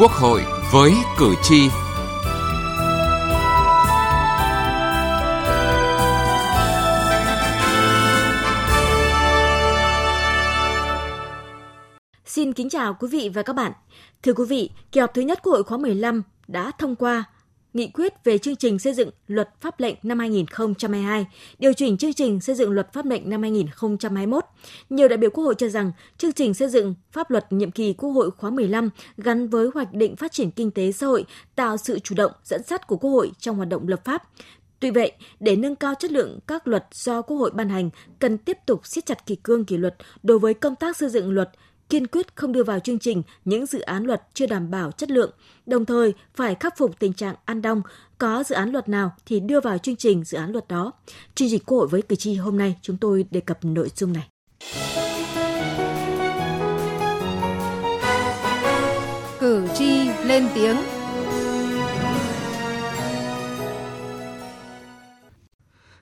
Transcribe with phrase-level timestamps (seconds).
[0.00, 0.42] Quốc hội
[0.72, 1.68] với cử tri.
[12.24, 13.72] Xin kính chào quý vị và các bạn.
[14.22, 17.24] Thưa quý vị, kỳ họp thứ nhất Quốc hội khóa 15 đã thông qua
[17.78, 21.26] nghị quyết về chương trình xây dựng luật pháp lệnh năm 2022,
[21.58, 24.44] điều chỉnh chương trình xây dựng luật pháp lệnh năm 2021.
[24.90, 27.92] Nhiều đại biểu Quốc hội cho rằng chương trình xây dựng pháp luật nhiệm kỳ
[27.92, 31.24] Quốc hội khóa 15 gắn với hoạch định phát triển kinh tế xã hội,
[31.56, 34.22] tạo sự chủ động dẫn dắt của Quốc hội trong hoạt động lập pháp.
[34.80, 38.38] Tuy vậy, để nâng cao chất lượng các luật do Quốc hội ban hành, cần
[38.38, 41.50] tiếp tục siết chặt kỷ cương kỷ luật đối với công tác xây dựng luật,
[41.88, 45.10] kiên quyết không đưa vào chương trình những dự án luật chưa đảm bảo chất
[45.10, 45.30] lượng,
[45.66, 47.82] đồng thời phải khắc phục tình trạng ăn đông,
[48.18, 50.92] có dự án luật nào thì đưa vào chương trình dự án luật đó.
[51.34, 54.12] Chương trình Quốc hội với cử tri hôm nay chúng tôi đề cập nội dung
[54.12, 54.28] này.
[59.40, 60.76] Cử tri lên tiếng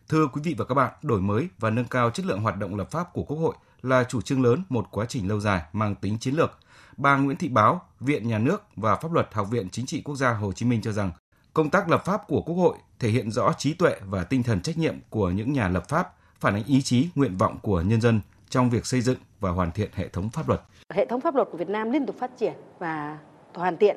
[0.09, 2.77] Thưa quý vị và các bạn, đổi mới và nâng cao chất lượng hoạt động
[2.77, 5.95] lập pháp của Quốc hội là chủ trương lớn một quá trình lâu dài mang
[5.95, 6.59] tính chiến lược.
[6.97, 10.17] Bà Nguyễn Thị Báo, Viện Nhà nước và Pháp luật Học viện Chính trị Quốc
[10.17, 11.11] gia Hồ Chí Minh cho rằng,
[11.55, 14.61] công tác lập pháp của Quốc hội thể hiện rõ trí tuệ và tinh thần
[14.61, 18.01] trách nhiệm của những nhà lập pháp, phản ánh ý chí, nguyện vọng của nhân
[18.01, 20.61] dân trong việc xây dựng và hoàn thiện hệ thống pháp luật.
[20.95, 23.19] Hệ thống pháp luật của Việt Nam liên tục phát triển và
[23.55, 23.97] hoàn thiện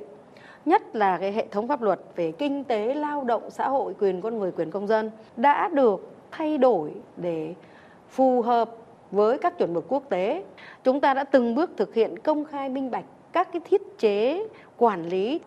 [0.65, 4.21] nhất là cái hệ thống pháp luật về kinh tế, lao động, xã hội, quyền
[4.21, 7.55] con người, quyền công dân đã được thay đổi để
[8.09, 8.69] phù hợp
[9.11, 10.43] với các chuẩn mực quốc tế.
[10.83, 14.47] Chúng ta đã từng bước thực hiện công khai minh bạch các cái thiết chế
[14.77, 15.39] quản lý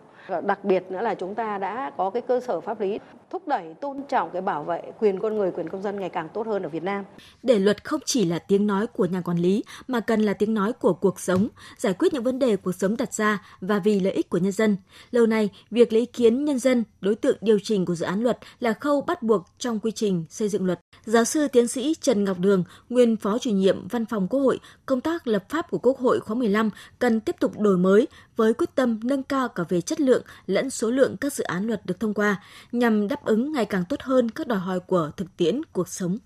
[0.43, 3.73] đặc biệt nữa là chúng ta đã có cái cơ sở pháp lý thúc đẩy
[3.73, 6.63] tôn trọng cái bảo vệ quyền con người quyền công dân ngày càng tốt hơn
[6.63, 7.05] ở Việt Nam.
[7.43, 10.53] Để luật không chỉ là tiếng nói của nhà quản lý mà cần là tiếng
[10.53, 13.99] nói của cuộc sống, giải quyết những vấn đề cuộc sống đặt ra và vì
[13.99, 14.77] lợi ích của nhân dân.
[15.11, 18.23] Lâu nay, việc lấy ý kiến nhân dân, đối tượng điều chỉnh của dự án
[18.23, 20.79] luật là khâu bắt buộc trong quy trình xây dựng luật.
[21.05, 24.59] Giáo sư tiến sĩ Trần Ngọc Đường, nguyên phó chủ nhiệm Văn phòng Quốc hội,
[24.85, 26.69] công tác lập pháp của Quốc hội khóa 15
[26.99, 30.69] cần tiếp tục đổi mới với quyết tâm nâng cao cả về chất lượng lẫn
[30.69, 34.01] số lượng các dự án luật được thông qua nhằm đáp ứng ngày càng tốt
[34.01, 36.17] hơn các đòi hỏi của thực tiễn cuộc sống.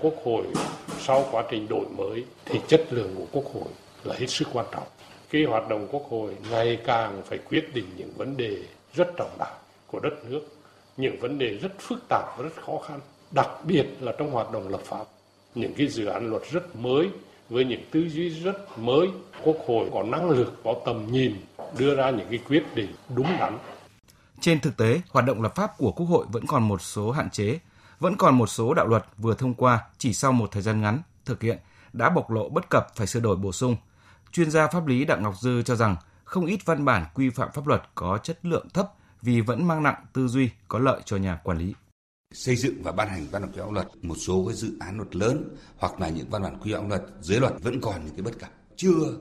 [0.00, 0.46] Quốc hội
[1.00, 3.72] sau quá trình đổi mới thì chất lượng của Quốc hội
[4.04, 4.86] là hết sức quan trọng.
[5.30, 8.62] Cái hoạt động Quốc hội ngày càng phải quyết định những vấn đề
[8.94, 9.52] rất trọng đại
[9.86, 10.40] của đất nước,
[10.96, 13.00] những vấn đề rất phức tạp và rất khó khăn,
[13.30, 15.04] đặc biệt là trong hoạt động lập pháp.
[15.54, 17.10] Những cái dự án luật rất mới
[17.48, 19.08] với những tư duy rất mới,
[19.42, 21.36] Quốc hội có năng lực, có tầm nhìn
[21.78, 23.58] đưa ra những cái quyết định đúng đắn
[24.40, 27.30] trên thực tế, hoạt động lập pháp của Quốc hội vẫn còn một số hạn
[27.30, 27.58] chế,
[28.00, 31.02] vẫn còn một số đạo luật vừa thông qua chỉ sau một thời gian ngắn
[31.24, 31.58] thực hiện
[31.92, 33.76] đã bộc lộ bất cập phải sửa đổi bổ sung.
[34.32, 37.48] Chuyên gia pháp lý Đặng Ngọc Dư cho rằng không ít văn bản quy phạm
[37.54, 38.88] pháp luật có chất lượng thấp
[39.22, 41.74] vì vẫn mang nặng tư duy có lợi cho nhà quản lý.
[42.36, 44.96] Xây dựng và ban hành văn bản quy phạm luật, một số cái dự án
[44.96, 48.14] luật lớn hoặc là những văn bản quy phạm luật dưới luật vẫn còn những
[48.14, 49.18] cái bất cập, chưa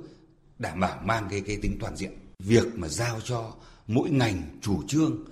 [0.59, 2.11] đảm bảo mang cái cái tính toàn diện.
[2.39, 3.53] Việc mà giao cho
[3.87, 5.25] mỗi ngành chủ trương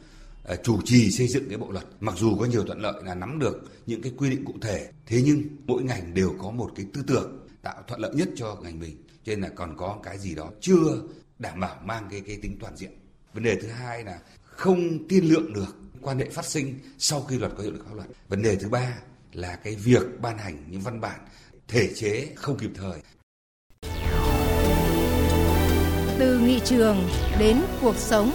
[0.43, 3.15] à, chủ trì xây dựng cái bộ luật mặc dù có nhiều thuận lợi là
[3.15, 6.71] nắm được những cái quy định cụ thể thế nhưng mỗi ngành đều có một
[6.75, 9.99] cái tư tưởng tạo thuận lợi nhất cho ngành mình cho nên là còn có
[10.03, 11.01] cái gì đó chưa
[11.39, 12.91] đảm bảo mang cái cái tính toàn diện
[13.33, 14.19] vấn đề thứ hai là
[14.55, 17.95] không tiên lượng được quan hệ phát sinh sau khi luật có hiệu lực pháp
[17.95, 18.97] luật vấn đề thứ ba
[19.33, 21.19] là cái việc ban hành những văn bản
[21.67, 22.99] thể chế không kịp thời
[26.19, 26.97] từ nghị trường
[27.39, 28.31] đến cuộc sống.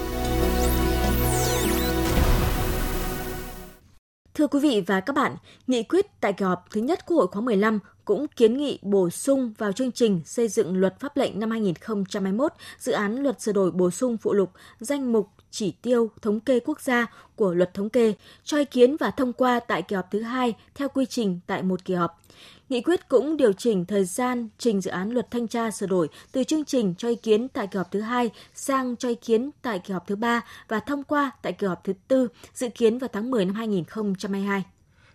[4.35, 5.37] Thưa quý vị và các bạn,
[5.67, 9.11] nghị quyết tại kỳ họp thứ nhất Quốc hội khóa 15 cũng kiến nghị bổ
[9.11, 13.53] sung vào chương trình xây dựng luật pháp lệnh năm 2021 dự án luật sửa
[13.53, 17.75] đổi bổ sung phụ lục danh mục chỉ tiêu thống kê quốc gia của luật
[17.75, 18.15] thống kê
[18.45, 21.63] cho ý kiến và thông qua tại kỳ họp thứ hai theo quy trình tại
[21.63, 22.21] một kỳ họp.
[22.69, 26.09] Nghị quyết cũng điều chỉnh thời gian trình dự án luật thanh tra sửa đổi
[26.33, 29.51] từ chương trình cho ý kiến tại kỳ họp thứ hai sang cho ý kiến
[29.63, 32.99] tại kỳ họp thứ ba và thông qua tại kỳ họp thứ tư dự kiến
[32.99, 34.65] vào tháng 10 năm 2022.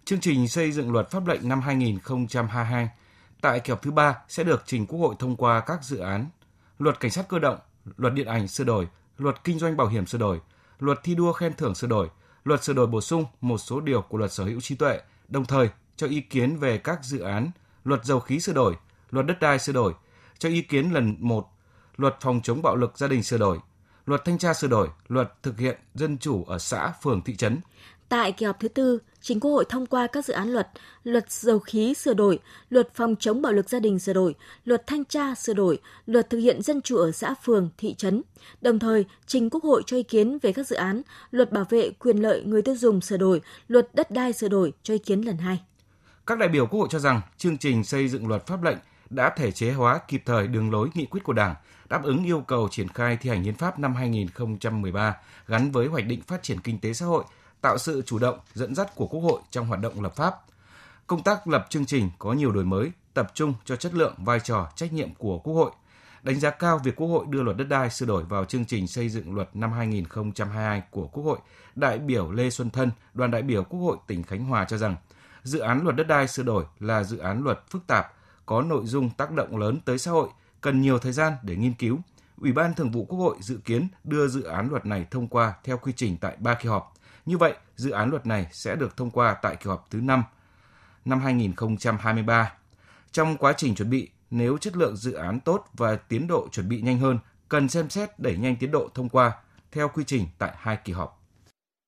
[0.05, 2.89] Chương trình xây dựng luật pháp lệnh năm 2022
[3.41, 6.25] tại kỳ họp thứ ba sẽ được trình Quốc hội thông qua các dự án
[6.79, 7.57] Luật Cảnh sát cơ động,
[7.97, 8.87] Luật Điện ảnh sửa đổi,
[9.23, 10.39] Luật Kinh doanh bảo hiểm sửa đổi,
[10.79, 12.09] Luật thi đua khen thưởng sửa đổi,
[12.43, 15.45] Luật sửa đổi bổ sung một số điều của Luật sở hữu trí tuệ, đồng
[15.45, 17.51] thời cho ý kiến về các dự án
[17.83, 18.75] Luật dầu khí sửa đổi,
[19.11, 19.93] Luật đất đai sửa đổi,
[20.37, 21.47] cho ý kiến lần một
[21.97, 23.59] Luật phòng chống bạo lực gia đình sửa đổi,
[24.05, 27.59] Luật thanh tra sửa đổi, Luật thực hiện dân chủ ở xã, phường, thị trấn.
[28.13, 30.69] Tại kỳ họp thứ tư, chính Quốc hội thông qua các dự án luật,
[31.03, 32.39] luật dầu khí sửa đổi,
[32.69, 36.29] luật phòng chống bạo lực gia đình sửa đổi, luật thanh tra sửa đổi, luật
[36.29, 38.21] thực hiện dân chủ ở xã phường, thị trấn.
[38.61, 41.01] Đồng thời, trình Quốc hội cho ý kiến về các dự án,
[41.31, 44.73] luật bảo vệ quyền lợi người tiêu dùng sửa đổi, luật đất đai sửa đổi
[44.83, 45.59] cho ý kiến lần hai.
[46.25, 48.77] Các đại biểu Quốc hội cho rằng chương trình xây dựng luật pháp lệnh
[49.09, 51.55] đã thể chế hóa kịp thời đường lối nghị quyết của Đảng,
[51.89, 55.17] đáp ứng yêu cầu triển khai thi hành hiến pháp năm 2013
[55.47, 57.23] gắn với hoạch định phát triển kinh tế xã hội,
[57.63, 60.35] tạo sự chủ động, dẫn dắt của Quốc hội trong hoạt động lập pháp.
[61.07, 64.39] Công tác lập chương trình có nhiều đổi mới, tập trung cho chất lượng, vai
[64.39, 65.71] trò, trách nhiệm của Quốc hội.
[66.23, 68.87] Đánh giá cao việc Quốc hội đưa luật đất đai sửa đổi vào chương trình
[68.87, 71.37] xây dựng luật năm 2022 của Quốc hội,
[71.75, 74.95] đại biểu Lê Xuân Thân, đoàn đại biểu Quốc hội tỉnh Khánh Hòa cho rằng,
[75.43, 78.13] dự án luật đất đai sửa đổi là dự án luật phức tạp,
[78.45, 80.29] có nội dung tác động lớn tới xã hội,
[80.61, 81.99] cần nhiều thời gian để nghiên cứu.
[82.41, 85.53] Ủy ban Thường vụ Quốc hội dự kiến đưa dự án luật này thông qua
[85.63, 86.92] theo quy trình tại ba kỳ họp.
[87.25, 90.23] Như vậy, dự án luật này sẽ được thông qua tại kỳ họp thứ 5
[91.05, 92.53] năm 2023.
[93.11, 96.69] Trong quá trình chuẩn bị, nếu chất lượng dự án tốt và tiến độ chuẩn
[96.69, 99.31] bị nhanh hơn, cần xem xét đẩy nhanh tiến độ thông qua
[99.71, 101.21] theo quy trình tại hai kỳ họp.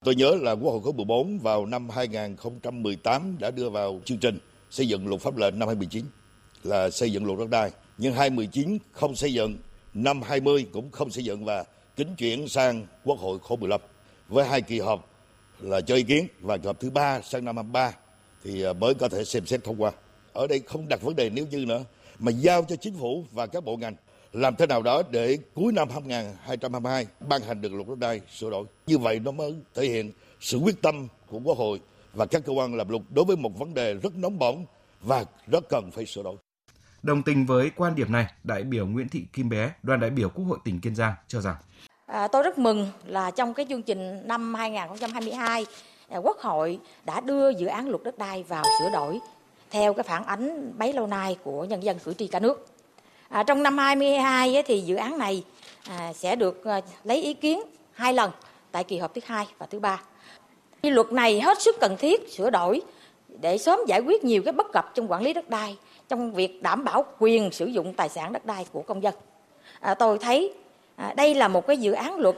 [0.05, 4.39] Tôi nhớ là Quốc hội khóa 14 vào năm 2018 đã đưa vào chương trình
[4.69, 6.05] xây dựng luật pháp lệnh năm 2019
[6.63, 7.71] là xây dựng luật đất đai.
[7.97, 9.57] Nhưng 2019 không xây dựng,
[9.93, 11.63] năm 20 cũng không xây dựng và
[11.95, 13.81] kính chuyển sang Quốc hội khóa 15
[14.27, 15.14] với hai kỳ họp
[15.59, 17.91] là cho ý kiến và kỳ họp thứ ba sang năm 23
[18.43, 19.91] thì à, mới có thể xem xét thông qua.
[20.33, 21.83] Ở đây không đặt vấn đề nếu như nữa
[22.19, 23.95] mà giao cho chính phủ và các bộ ngành
[24.33, 28.49] làm thế nào đó để cuối năm 2022 ban hành được luật đất đai sửa
[28.49, 28.65] đổi.
[28.87, 31.79] Như vậy nó mới thể hiện sự quyết tâm của Quốc hội
[32.13, 34.65] và các cơ quan làm luật đối với một vấn đề rất nóng bỏng
[35.01, 36.35] và rất cần phải sửa đổi.
[37.03, 40.29] Đồng tình với quan điểm này, đại biểu Nguyễn Thị Kim Bé, đoàn đại biểu
[40.29, 41.55] Quốc hội tỉnh Kiên Giang cho rằng
[42.05, 45.65] À, tôi rất mừng là trong cái chương trình năm 2022,
[46.09, 49.19] à, Quốc hội đã đưa dự án luật đất đai vào sửa đổi
[49.71, 52.67] theo cái phản ánh bấy lâu nay của nhân dân cử tri cả nước.
[53.29, 55.43] À, trong năm 2022 ấy, thì dự án này
[55.89, 57.61] à, sẽ được à, lấy ý kiến
[57.93, 58.31] hai lần
[58.71, 60.01] tại kỳ họp thứ hai và thứ ba.
[60.81, 62.81] Luật này hết sức cần thiết sửa đổi
[63.41, 66.63] để sớm giải quyết nhiều cái bất cập trong quản lý đất đai trong việc
[66.63, 69.13] đảm bảo quyền sử dụng tài sản đất đai của công dân.
[69.79, 70.53] À, tôi thấy
[70.95, 72.35] à, đây là một cái dự án luật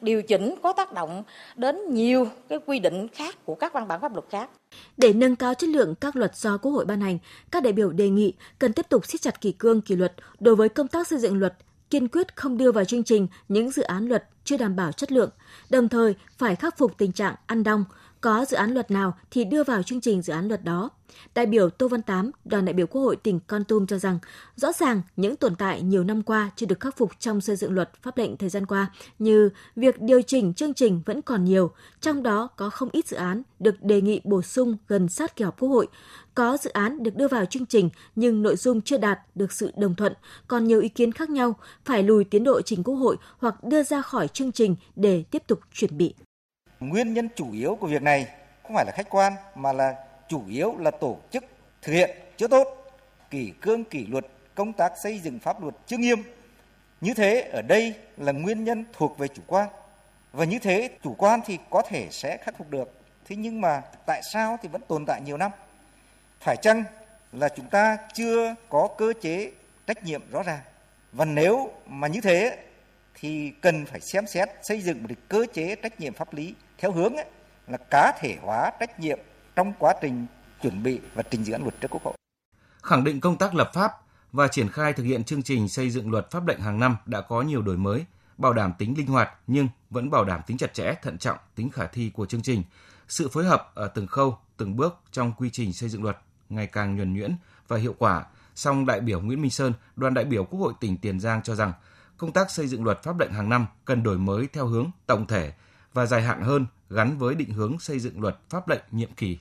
[0.00, 1.24] điều chỉnh có tác động
[1.56, 4.50] đến nhiều cái quy định khác của các văn bản pháp luật khác.
[4.96, 7.18] Để nâng cao chất lượng các luật do Quốc hội ban hành,
[7.50, 10.56] các đại biểu đề nghị cần tiếp tục siết chặt kỷ cương kỷ luật đối
[10.56, 11.54] với công tác xây dựng luật,
[11.90, 15.12] kiên quyết không đưa vào chương trình những dự án luật chưa đảm bảo chất
[15.12, 15.30] lượng,
[15.70, 17.84] đồng thời phải khắc phục tình trạng ăn đong,
[18.24, 20.90] có dự án luật nào thì đưa vào chương trình dự án luật đó.
[21.34, 24.18] Đại biểu Tô Văn Tám, đoàn đại biểu Quốc hội tỉnh Con Tum cho rằng,
[24.56, 27.72] rõ ràng những tồn tại nhiều năm qua chưa được khắc phục trong xây dựng
[27.72, 28.86] luật pháp lệnh thời gian qua
[29.18, 33.16] như việc điều chỉnh chương trình vẫn còn nhiều, trong đó có không ít dự
[33.16, 35.86] án được đề nghị bổ sung gần sát kỳ họp Quốc hội.
[36.34, 39.70] Có dự án được đưa vào chương trình nhưng nội dung chưa đạt được sự
[39.76, 40.12] đồng thuận,
[40.48, 43.82] còn nhiều ý kiến khác nhau, phải lùi tiến độ trình Quốc hội hoặc đưa
[43.82, 46.14] ra khỏi chương trình để tiếp tục chuẩn bị.
[46.88, 48.26] Nguyên nhân chủ yếu của việc này
[48.62, 49.94] không phải là khách quan mà là
[50.28, 51.44] chủ yếu là tổ chức
[51.82, 52.92] thực hiện chưa tốt,
[53.30, 56.22] kỷ cương kỷ luật công tác xây dựng pháp luật chưa nghiêm.
[57.00, 59.68] Như thế ở đây là nguyên nhân thuộc về chủ quan.
[60.32, 62.92] Và như thế chủ quan thì có thể sẽ khắc phục được.
[63.24, 65.50] Thế nhưng mà tại sao thì vẫn tồn tại nhiều năm?
[66.40, 66.84] Phải chăng
[67.32, 69.50] là chúng ta chưa có cơ chế
[69.86, 70.60] trách nhiệm rõ ràng?
[71.12, 72.58] Và nếu mà như thế
[73.14, 76.92] thì cần phải xem xét xây dựng một cơ chế trách nhiệm pháp lý theo
[76.92, 77.26] hướng ấy,
[77.66, 79.18] là cá thể hóa trách nhiệm
[79.56, 80.26] trong quá trình
[80.62, 82.14] chuẩn bị và trình dự án luật trước Quốc hội.
[82.82, 83.92] Khẳng định công tác lập pháp
[84.32, 87.20] và triển khai thực hiện chương trình xây dựng luật pháp lệnh hàng năm đã
[87.20, 88.04] có nhiều đổi mới,
[88.38, 91.70] bảo đảm tính linh hoạt nhưng vẫn bảo đảm tính chặt chẽ, thận trọng, tính
[91.70, 92.62] khả thi của chương trình.
[93.08, 96.18] Sự phối hợp ở từng khâu, từng bước trong quy trình xây dựng luật
[96.48, 97.36] ngày càng nhuần nhuyễn
[97.68, 98.24] và hiệu quả.
[98.54, 101.54] Song đại biểu Nguyễn Minh Sơn, đoàn đại biểu Quốc hội tỉnh Tiền Giang cho
[101.54, 101.72] rằng
[102.16, 105.26] công tác xây dựng luật pháp lệnh hàng năm cần đổi mới theo hướng tổng
[105.26, 105.52] thể
[105.92, 109.38] và dài hạn hơn gắn với định hướng xây dựng luật pháp lệnh nhiệm kỳ.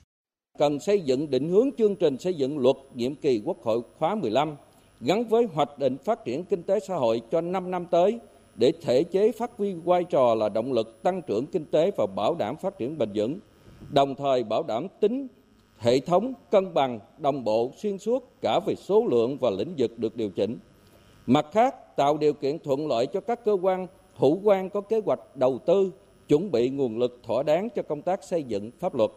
[0.60, 4.16] Cần xây dựng định hướng chương trình xây dựng luật nhiệm kỳ Quốc hội khóa
[4.16, 4.56] 15
[5.02, 8.20] gắn với hoạch định phát triển kinh tế xã hội cho 5 năm tới
[8.56, 12.06] để thể chế phát huy vai trò là động lực tăng trưởng kinh tế và
[12.16, 13.40] bảo đảm phát triển bền vững,
[13.90, 15.28] đồng thời bảo đảm tính
[15.78, 20.00] hệ thống cân bằng, đồng bộ, xuyên suốt cả về số lượng và lĩnh vực
[20.00, 20.58] được điều chỉnh.
[21.26, 25.02] Mặt khác, tạo điều kiện thuận lợi cho các cơ quan hữu quan có kế
[25.06, 25.92] hoạch đầu tư,
[26.28, 29.12] chuẩn bị nguồn lực thỏa đáng cho công tác xây dựng pháp luật.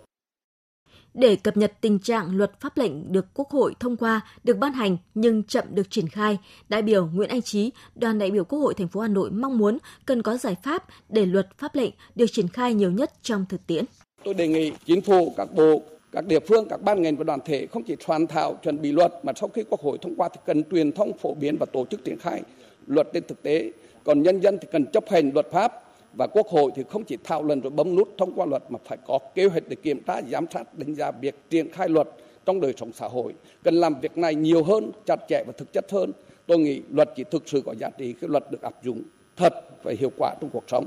[1.14, 4.72] Để cập nhật tình trạng luật pháp lệnh được Quốc hội thông qua, được ban
[4.72, 8.58] hành nhưng chậm được triển khai, đại biểu Nguyễn Anh Trí, đoàn đại biểu Quốc
[8.58, 11.90] hội thành phố Hà Nội mong muốn cần có giải pháp để luật pháp lệnh
[12.14, 13.84] được triển khai nhiều nhất trong thực tiễn.
[14.24, 15.82] tôi đề nghị chính phủ, các bộ,
[16.12, 18.92] các địa phương, các ban ngành và đoàn thể không chỉ soạn thảo chuẩn bị
[18.92, 21.66] luật mà sau khi Quốc hội thông qua thì cần truyền thông phổ biến và
[21.72, 22.42] tổ chức triển khai
[22.86, 23.70] luật trên thực tế.
[24.04, 25.82] Còn nhân dân thì cần chấp hành luật pháp
[26.16, 28.78] và Quốc hội thì không chỉ thảo luận rồi bấm nút thông qua luật mà
[28.84, 32.08] phải có kế hoạch để kiểm tra, giám sát, đánh giá việc triển khai luật
[32.44, 33.34] trong đời sống xã hội.
[33.64, 36.12] Cần làm việc này nhiều hơn, chặt chẽ và thực chất hơn.
[36.46, 39.02] Tôi nghĩ luật chỉ thực sự có giá trị khi luật được áp dụng
[39.36, 40.86] thật và hiệu quả trong cuộc sống.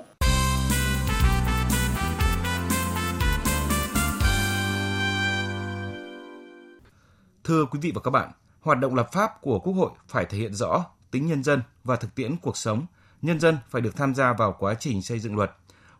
[7.49, 10.37] Thưa quý vị và các bạn, hoạt động lập pháp của Quốc hội phải thể
[10.37, 12.85] hiện rõ tính nhân dân và thực tiễn cuộc sống.
[13.21, 15.51] Nhân dân phải được tham gia vào quá trình xây dựng luật.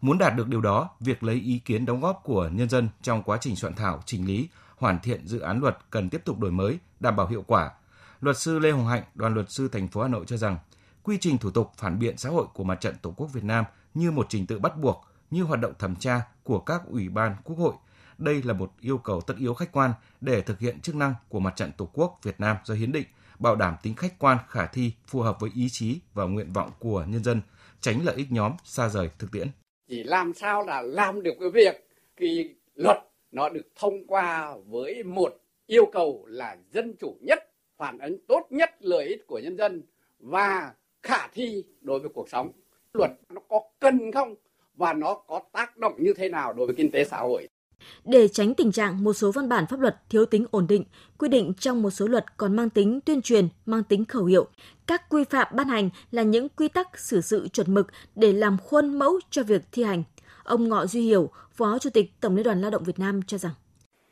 [0.02, 3.24] Muốn đạt được điều đó, việc lấy ý kiến đóng góp của nhân dân trong
[3.24, 6.52] quá trình soạn thảo, chỉnh lý, hoàn thiện dự án luật cần tiếp tục đổi
[6.52, 7.72] mới, đảm bảo hiệu quả.
[8.22, 10.58] Luật sư Lê Hồng Hạnh, đoàn luật sư thành phố Hà Nội cho rằng,
[11.04, 13.66] quy trình thủ tục phản biện xã hội của Mặt trận Tổ quốc Việt Nam
[13.94, 17.36] như một trình tự bắt buộc, như hoạt động thẩm tra của các ủy ban
[17.44, 17.74] quốc hội–
[18.20, 21.40] đây là một yêu cầu tất yếu khách quan để thực hiện chức năng của
[21.40, 23.06] Mặt trận Tổ quốc Việt Nam do hiến định,
[23.40, 26.72] bảo đảm tính khách quan, khả thi, phù hợp với ý chí và nguyện vọng
[26.80, 27.42] của nhân dân,
[27.82, 29.48] tránh lợi ích nhóm xa rời thực tiễn.
[29.88, 32.98] Chỉ làm sao là làm được cái việc khi luật
[33.32, 35.34] nó được thông qua với một
[35.66, 37.40] yêu cầu là dân chủ nhất,
[37.78, 39.84] phản ánh tốt nhất lợi ích của nhân dân
[40.20, 40.74] và
[41.04, 42.52] khả thi đối với cuộc sống.
[42.94, 44.36] Luật nó có cần không
[44.74, 47.48] và nó có tác động như thế nào đối với kinh tế xã hội.
[48.06, 50.84] Để tránh tình trạng một số văn bản pháp luật thiếu tính ổn định,
[51.18, 54.48] quy định trong một số luật còn mang tính tuyên truyền, mang tính khẩu hiệu,
[54.88, 58.58] các quy phạm ban hành là những quy tắc xử sự chuẩn mực để làm
[58.58, 60.04] khuôn mẫu cho việc thi hành.
[60.44, 63.38] Ông Ngọ Duy Hiểu, Phó Chủ tịch Tổng Liên đoàn Lao động Việt Nam cho
[63.38, 63.54] rằng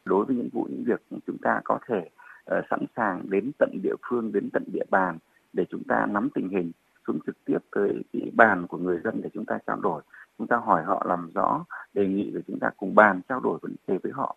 [0.08, 2.10] đối với những vụ những việc chúng ta có thể
[2.58, 5.18] uh, sẵn sàng đến tận địa phương đến tận địa bàn
[5.54, 6.72] để chúng ta nắm tình hình
[7.08, 10.02] xuống trực tiếp tới địa bàn của người dân để chúng ta trao đổi
[10.38, 13.60] chúng ta hỏi họ làm rõ đề nghị rồi chúng ta cùng bàn trao đổi
[13.62, 14.36] vấn đề với họ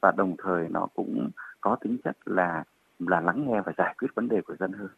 [0.00, 1.30] và đồng thời nó cũng
[1.60, 2.64] có tính chất là
[2.98, 4.88] là lắng nghe và giải quyết vấn đề của dân hơn.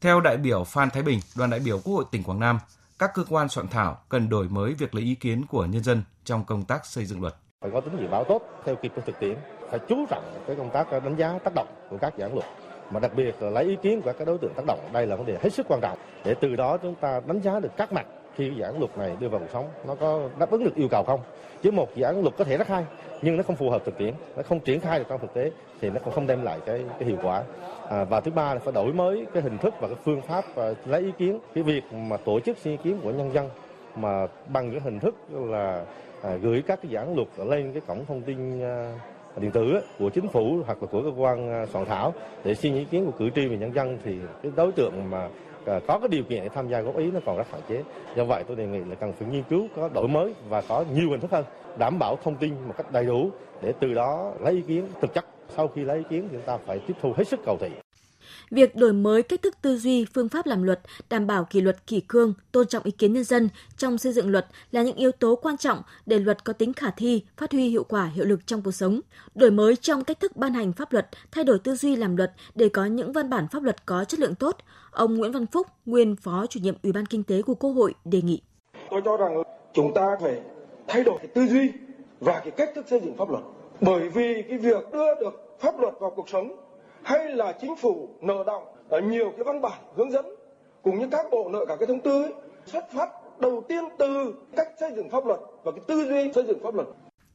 [0.00, 2.58] Theo đại biểu Phan Thái Bình, đoàn đại biểu Quốc hội tỉnh Quảng Nam,
[2.98, 6.02] các cơ quan soạn thảo cần đổi mới việc lấy ý kiến của nhân dân
[6.24, 7.34] trong công tác xây dựng luật.
[7.60, 9.36] Phải có tính dự báo tốt theo kịp với thực tiễn,
[9.70, 12.46] phải chú trọng cái công tác đánh giá tác động của các dự án luật
[12.90, 15.16] mà đặc biệt là lấy ý kiến của các đối tượng tác động đây là
[15.16, 17.92] vấn đề hết sức quan trọng để từ đó chúng ta đánh giá được các
[17.92, 18.06] mặt
[18.36, 20.88] khi dự án luật này đưa vào cuộc sống nó có đáp ứng được yêu
[20.90, 21.20] cầu không?
[21.62, 22.84] Chứ một dự án luật có thể rất hay
[23.22, 25.50] nhưng nó không phù hợp thực tiễn nó không triển khai được trong thực tế
[25.80, 27.42] thì nó cũng không đem lại cái, cái hiệu quả.
[27.88, 30.44] À, và thứ ba là phải đổi mới cái hình thức và cái phương pháp
[30.54, 31.38] và lấy ý kiến.
[31.54, 33.48] Cái việc mà tổ chức xin ý kiến của nhân dân
[33.96, 35.84] mà bằng cái hình thức là
[36.22, 38.92] à, gửi các cái dự án luật lên cái cổng thông tin à,
[39.36, 42.14] điện tử của chính phủ hoặc là của cơ quan à, soạn thảo
[42.44, 45.28] để xin ý kiến của cử tri và nhân dân thì cái đối tượng mà
[45.66, 47.82] à, có cái điều kiện để tham gia góp ý nó còn rất hạn chế.
[48.16, 50.84] Do vậy tôi đề nghị là cần phải nghiên cứu có đổi mới và có
[50.94, 51.44] nhiều hình thức hơn,
[51.78, 53.30] đảm bảo thông tin một cách đầy đủ
[53.62, 55.24] để từ đó lấy ý kiến thực chất.
[55.48, 57.83] Sau khi lấy ý kiến thì chúng ta phải tiếp thu hết sức cầu thị.
[58.54, 60.80] Việc đổi mới cách thức tư duy, phương pháp làm luật,
[61.10, 64.28] đảm bảo kỷ luật kỷ cương, tôn trọng ý kiến nhân dân trong xây dựng
[64.28, 67.68] luật là những yếu tố quan trọng để luật có tính khả thi, phát huy
[67.68, 69.00] hiệu quả hiệu lực trong cuộc sống.
[69.34, 72.32] Đổi mới trong cách thức ban hành pháp luật, thay đổi tư duy làm luật
[72.54, 74.56] để có những văn bản pháp luật có chất lượng tốt,
[74.90, 77.94] ông Nguyễn Văn Phúc, nguyên Phó chủ nhiệm Ủy ban Kinh tế của Quốc hội
[78.04, 78.42] đề nghị.
[78.90, 79.42] Tôi cho rằng
[79.72, 80.40] chúng ta phải
[80.88, 81.68] thay đổi cái tư duy
[82.20, 83.42] và cái cách thức xây dựng pháp luật.
[83.80, 86.63] Bởi vì cái việc đưa được pháp luật vào cuộc sống
[87.04, 90.26] hay là chính phủ nợ động ở nhiều cái văn bản hướng dẫn
[90.82, 92.32] cùng những các bộ nợ cả cái thông tư ấy,
[92.66, 93.08] xuất phát
[93.40, 96.74] đầu tiên từ cách xây dựng pháp luật và cái tư duy xây dựng pháp
[96.74, 96.86] luật.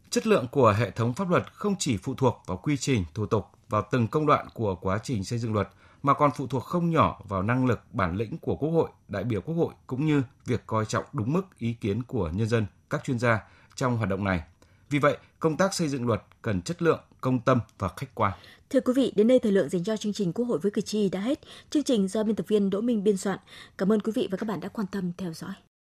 [0.09, 3.25] Chất lượng của hệ thống pháp luật không chỉ phụ thuộc vào quy trình, thủ
[3.25, 5.67] tục, vào từng công đoạn của quá trình xây dựng luật
[6.03, 9.23] mà còn phụ thuộc không nhỏ vào năng lực, bản lĩnh của Quốc hội, đại
[9.23, 12.65] biểu Quốc hội cũng như việc coi trọng đúng mức ý kiến của nhân dân,
[12.89, 13.43] các chuyên gia
[13.75, 14.43] trong hoạt động này.
[14.89, 18.33] Vì vậy, công tác xây dựng luật cần chất lượng, công tâm và khách quan.
[18.69, 20.81] Thưa quý vị, đến đây thời lượng dành cho chương trình Quốc hội với cử
[20.81, 21.39] tri đã hết.
[21.69, 23.39] Chương trình do biên tập viên Đỗ Minh biên soạn.
[23.77, 25.53] Cảm ơn quý vị và các bạn đã quan tâm theo dõi.